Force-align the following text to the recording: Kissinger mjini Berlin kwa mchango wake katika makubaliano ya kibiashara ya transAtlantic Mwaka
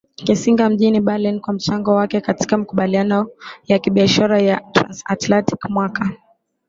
Kissinger 0.23 0.69
mjini 0.69 1.01
Berlin 1.01 1.39
kwa 1.41 1.53
mchango 1.53 1.95
wake 1.95 2.21
katika 2.21 2.57
makubaliano 2.57 3.27
ya 3.67 3.79
kibiashara 3.79 4.41
ya 4.41 4.61
transAtlantic 4.73 5.69
Mwaka 5.69 6.09